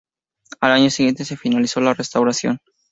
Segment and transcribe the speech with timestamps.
[0.61, 2.57] Al año siguiente se finalizó la restauración.